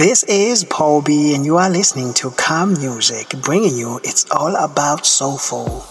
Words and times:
This 0.00 0.22
is 0.22 0.64
Paul 0.64 1.02
B, 1.02 1.34
and 1.34 1.44
you 1.44 1.58
are 1.58 1.68
listening 1.68 2.14
to 2.14 2.30
Khamusique, 2.30 3.42
bringing 3.42 3.76
you 3.76 4.00
It's 4.02 4.24
All 4.30 4.56
About 4.56 5.04
Soulful. 5.04 5.84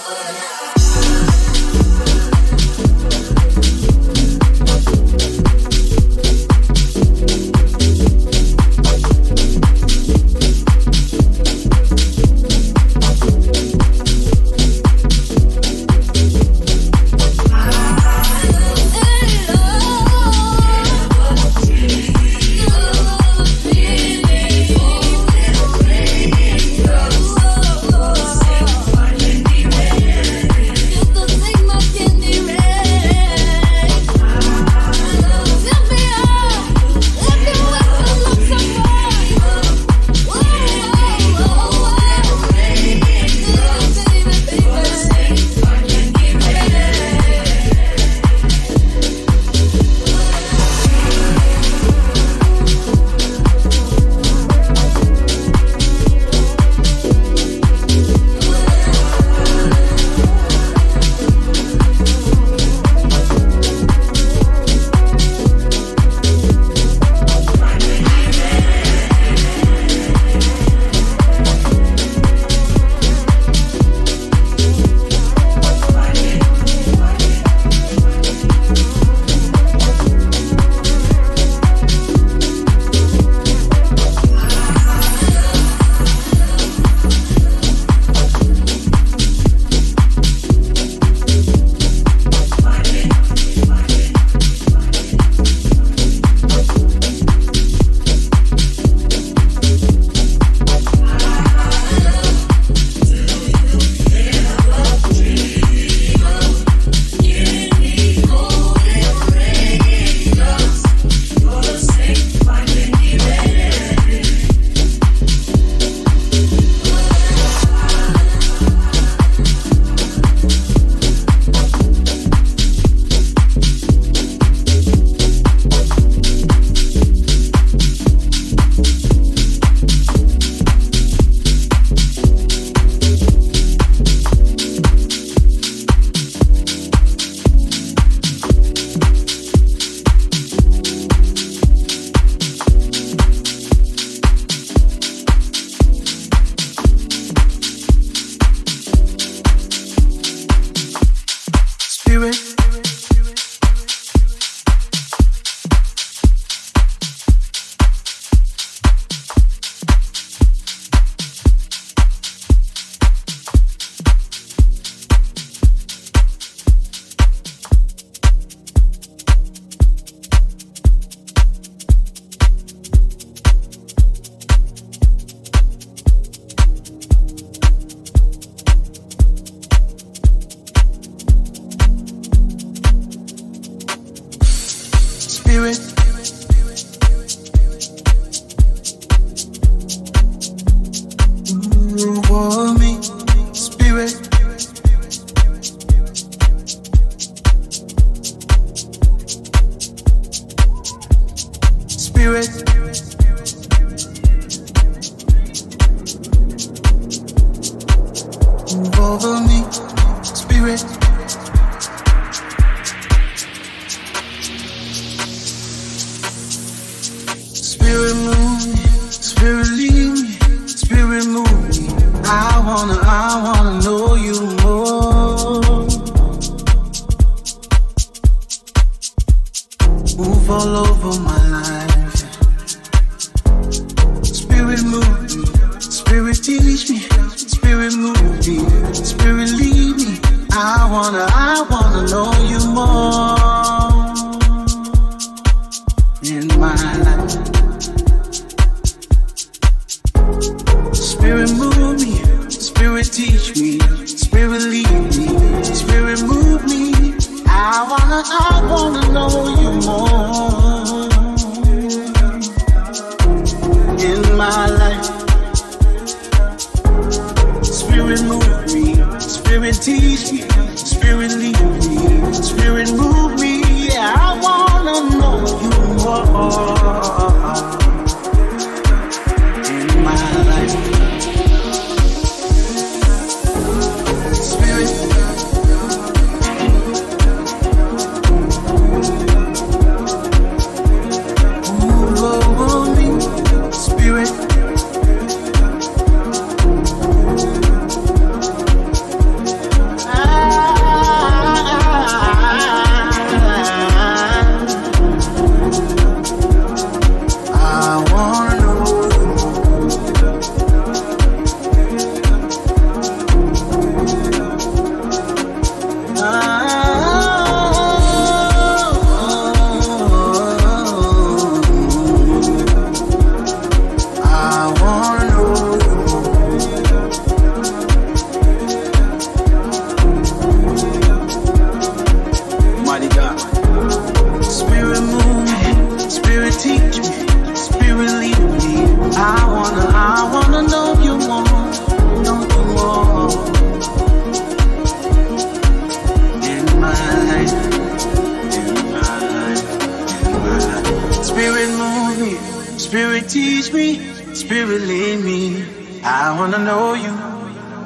Oh, 0.00 0.37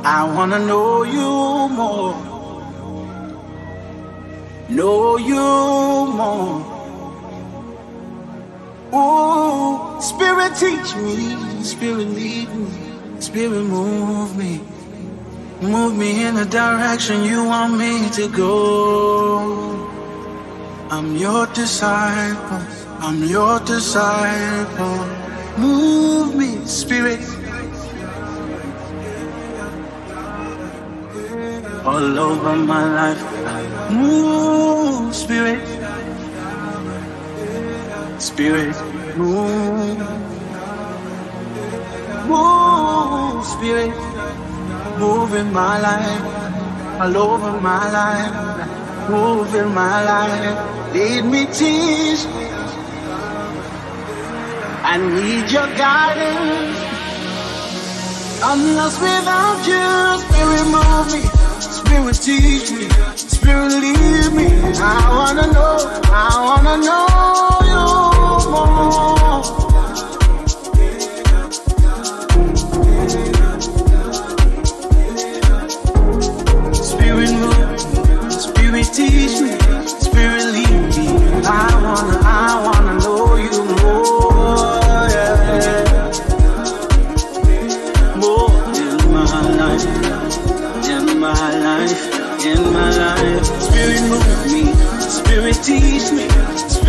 I 0.04 0.24
wanna 0.24 0.59
know 0.59 1.04
you 1.04 1.68
more. 1.68 2.16
Know 4.68 5.16
you 5.16 5.36
more. 6.20 6.64
Ooh, 8.94 10.00
Spirit 10.00 10.56
teach 10.56 10.96
me, 10.96 11.62
Spirit 11.62 12.09
lead 12.09 12.48
me, 12.54 13.20
Spirit 13.20 13.64
move 13.64 14.36
me. 14.36 14.60
Move 15.62 15.96
me 15.96 16.26
in 16.26 16.34
the 16.34 16.44
direction 16.44 17.22
you 17.22 17.44
want 17.44 17.78
me 17.78 18.10
to 18.10 18.28
go. 18.28 19.88
I'm 20.90 21.16
your 21.16 21.46
disciple. 21.46 22.60
I'm 22.98 23.22
your 23.24 23.60
disciple. 23.60 25.06
Move 25.59 26.34
me, 26.34 26.66
Spirit. 26.66 27.20
All 31.84 32.16
over 32.16 32.54
my 32.54 32.84
life. 32.94 33.90
Move, 33.90 35.12
Spirit. 35.16 35.66
Spirit, 38.20 38.76
move. 39.16 39.98
Move, 42.28 43.44
Spirit. 43.44 43.96
Move 45.00 45.34
in 45.34 45.52
my 45.52 45.80
life. 45.80 47.00
All 47.00 47.16
over 47.16 47.60
my 47.60 47.90
life. 47.90 49.10
Move 49.10 49.52
in 49.52 49.74
my 49.74 50.04
life. 50.04 50.94
Lead 50.94 51.24
me, 51.24 51.46
teach. 51.46 52.24
I 54.84 54.98
need 54.98 55.50
your 55.50 55.66
guidance. 55.74 56.78
I'm 58.40 58.76
lost 58.76 59.00
without 59.00 59.66
you. 59.66 60.20
Spirit, 60.22 60.66
move 60.70 61.12
me. 61.12 61.31
Spirit, 61.93 62.14
teach 62.23 62.70
me. 62.73 62.89
Spirit, 63.16 63.69
lead 63.69 64.32
me. 64.32 64.47
I 64.81 65.09
wanna 65.10 65.47
know. 65.52 65.77
I 66.05 66.31
wanna 66.43 66.77
know 66.78 67.59
you 67.69 68.51
more. 68.51 69.61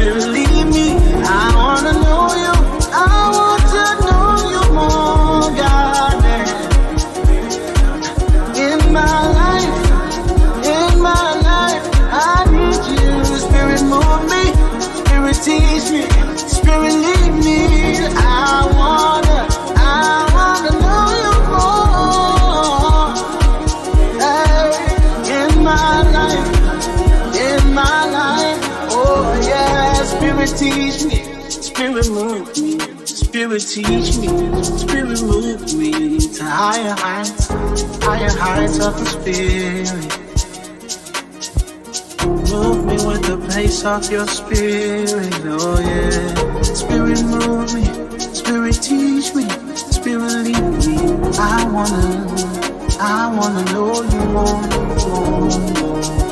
Spirit, 0.03 0.32
Spirit, 33.59 33.85
teach 33.85 34.17
me. 34.17 34.27
Spirit, 34.63 35.21
move 35.21 35.73
me 35.75 36.19
to 36.19 36.43
higher 36.43 36.95
heights, 36.97 37.47
higher 38.03 38.29
heights 38.29 38.79
of 38.79 38.97
the 38.97 39.05
Spirit. 39.05 39.93
Move 42.49 42.85
me 42.85 42.95
with 43.05 43.21
the 43.27 43.37
pace 43.53 43.85
of 43.85 44.09
your 44.11 44.25
spirit, 44.25 45.33
oh 45.45 45.79
yeah. 45.79 46.61
Spirit 46.63 47.21
move 47.25 47.73
me, 47.75 47.83
spirit 48.33 48.81
teach 48.81 49.35
me, 49.35 49.47
spirit 49.75 50.33
lead 50.45 50.87
me. 50.87 50.97
I 51.37 51.63
wanna, 51.71 52.25
I 52.99 53.35
wanna 53.37 53.65
know 53.71 54.01
you 54.01 54.25
more, 54.33 54.61
more, 54.97 56.09
more. 56.09 56.22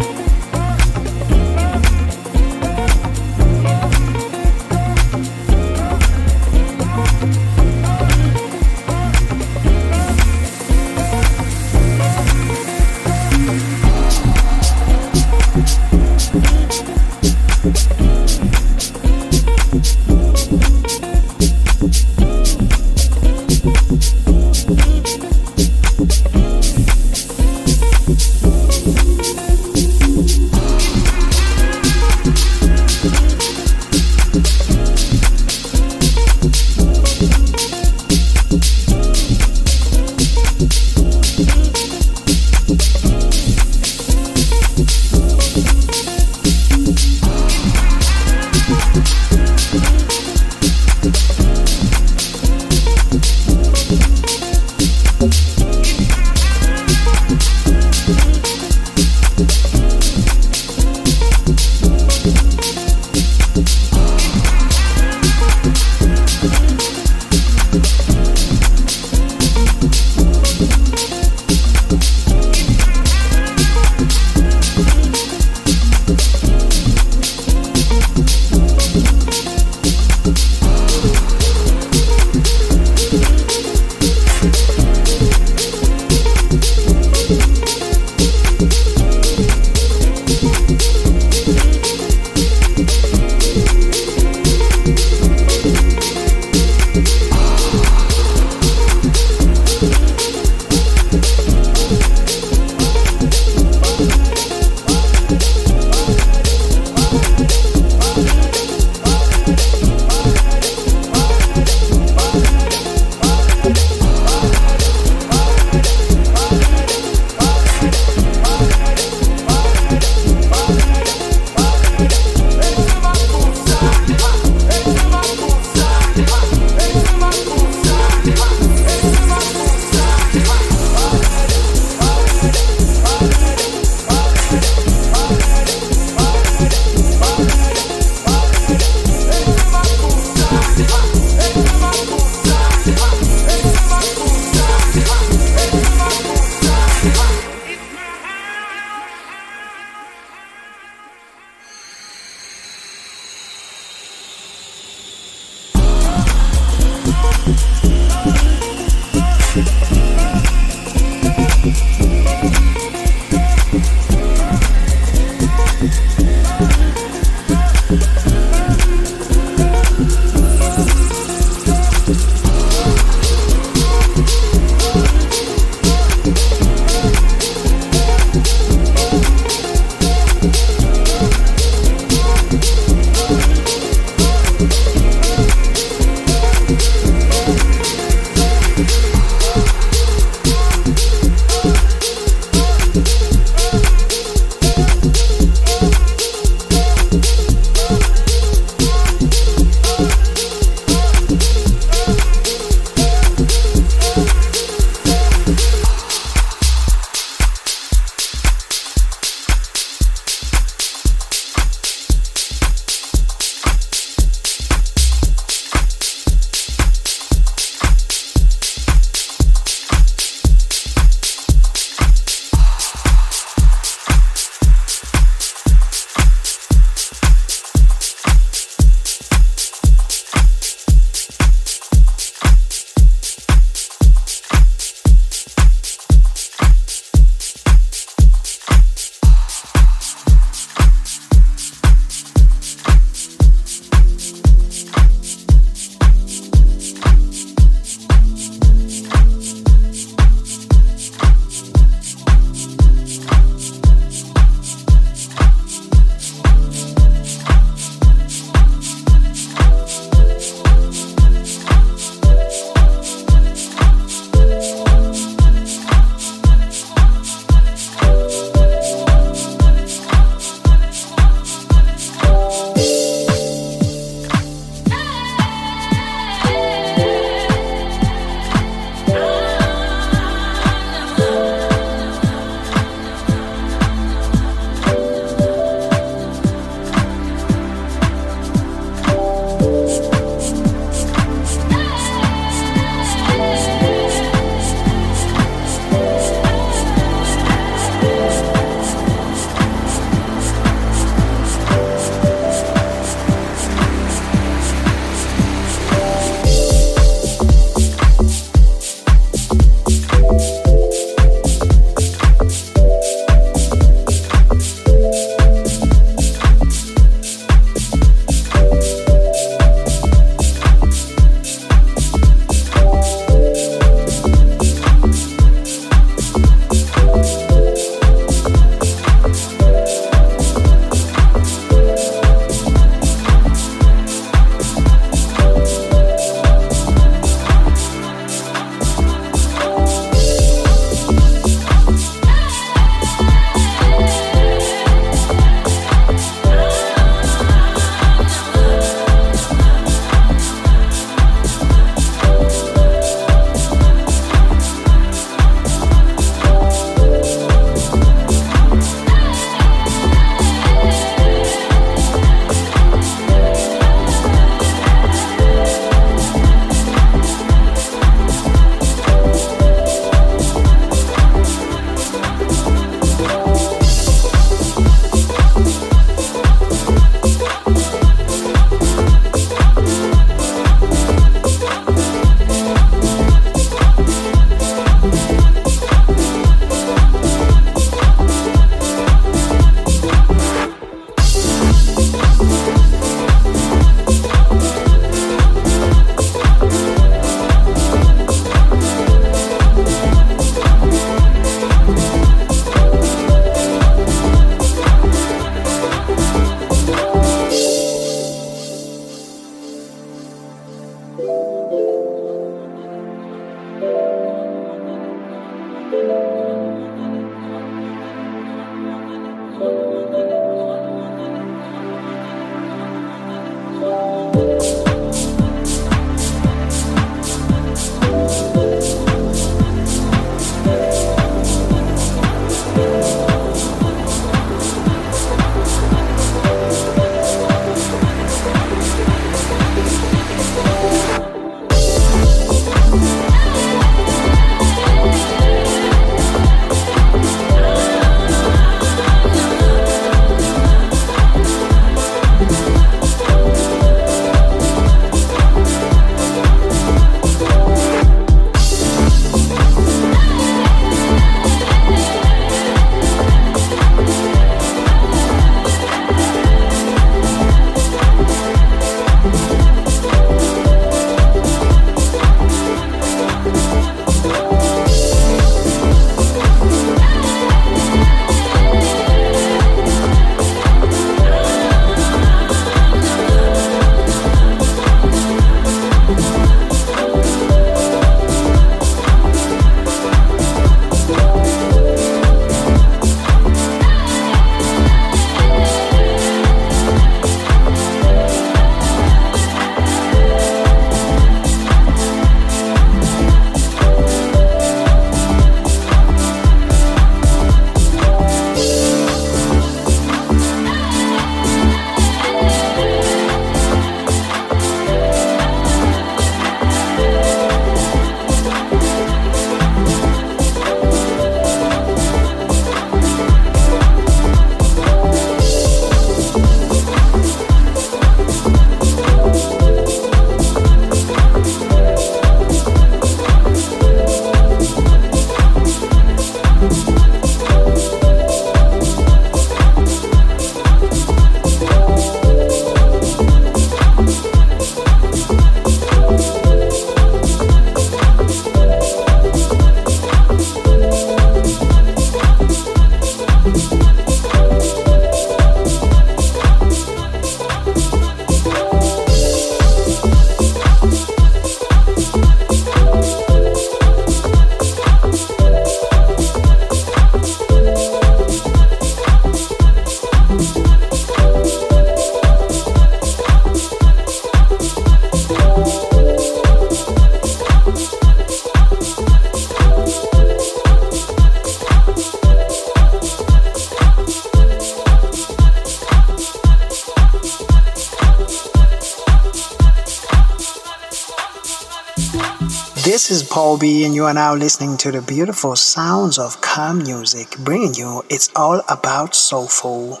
And 593.62 593.94
you 593.94 594.06
are 594.06 594.14
now 594.14 594.34
listening 594.34 594.78
to 594.78 594.90
the 594.90 595.02
beautiful 595.02 595.54
sounds 595.54 596.18
of 596.18 596.40
Khamusique, 596.40 597.44
bringing 597.44 597.74
you 597.74 598.02
It's 598.08 598.30
All 598.34 598.62
About 598.70 599.14
Soulful. 599.14 600.00